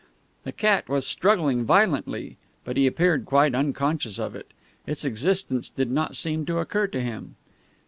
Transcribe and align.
The 0.45 0.51
cat 0.51 0.89
was 0.89 1.05
struggling 1.05 1.63
violently, 1.63 2.37
but 2.65 2.75
he 2.75 2.87
appeared 2.87 3.23
quite 3.27 3.53
unconscious 3.53 4.17
of 4.17 4.33
it. 4.33 4.49
Its 4.87 5.05
existence 5.05 5.69
did 5.69 5.91
not 5.91 6.15
seem 6.15 6.43
to 6.47 6.57
occur 6.57 6.87
to 6.87 7.01
him. 7.01 7.35